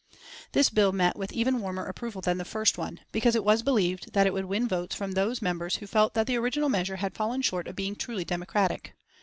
[0.53, 4.13] This bill met with even warmer approval than the first one, because it was believed
[4.13, 7.13] that it would win votes from those members who felt that the original measure had
[7.13, 8.95] fallen short of being truly democratic.